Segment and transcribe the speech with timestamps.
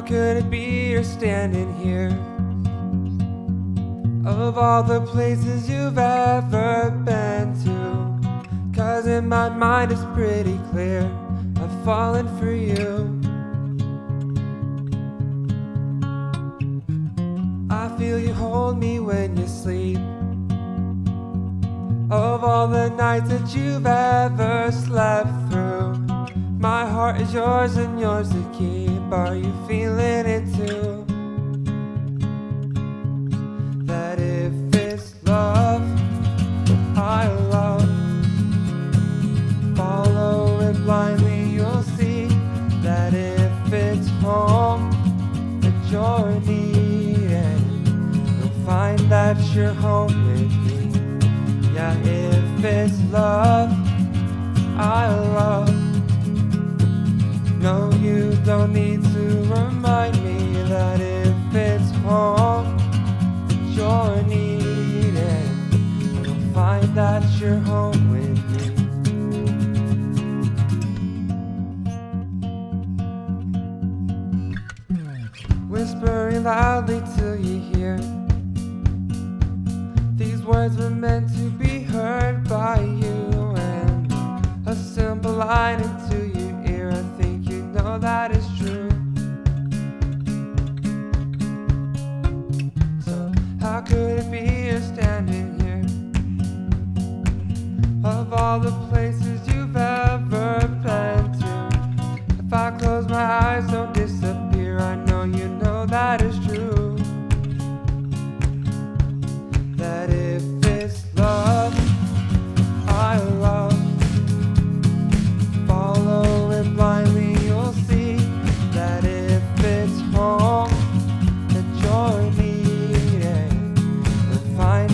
[0.00, 2.08] How could it be you're standing here?
[4.24, 8.74] Of all the places you've ever been to.
[8.74, 11.02] Cause in my mind it's pretty clear
[11.56, 13.20] I've fallen for you.
[17.68, 19.98] I feel you hold me when you sleep.
[22.10, 25.92] Of all the nights that you've ever slept through,
[26.58, 28.99] my heart is yours and yours to keep.
[29.12, 31.04] Are you feeling it too?
[33.84, 35.82] That if it's love,
[36.96, 37.88] I love.
[39.76, 42.26] Follow it blindly, you'll see
[42.84, 44.92] that if it's home
[45.60, 47.84] that you're needing,
[48.38, 51.74] you'll find that you're home with me.
[51.74, 53.70] Yeah, if it's love,
[54.78, 55.59] I love.
[76.42, 77.98] Loudly till you hear.
[80.16, 84.10] These words were meant to be heard by you, and
[84.66, 86.90] a simple line into your ear.
[86.92, 88.88] I think you know that is true.
[93.04, 95.84] So, how could it be you're standing here?
[98.02, 98.72] Of all the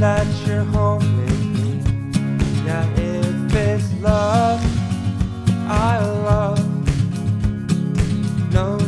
[0.00, 1.78] that you're home with me.
[2.64, 4.58] Yeah, if it's love,
[5.68, 6.58] I love.
[8.50, 8.78] No,